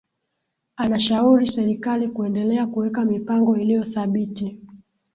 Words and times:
Anashauri 0.77 1.47
serikali 1.47 2.07
kuendelea 2.07 2.67
kuweka 2.67 3.05
mipango 3.05 3.57
iliyothabiti 3.57 4.59